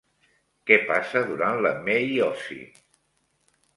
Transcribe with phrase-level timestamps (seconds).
[0.69, 2.59] Què passa durant la meiosi?